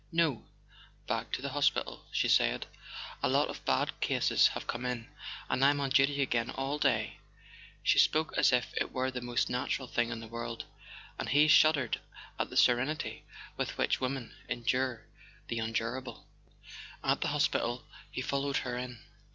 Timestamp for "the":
1.43-1.49, 9.11-9.21, 10.19-10.27, 12.49-12.57, 15.49-15.59, 16.31-16.65, 17.21-17.27